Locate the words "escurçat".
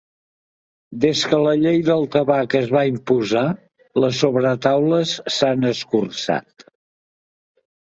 5.77-6.71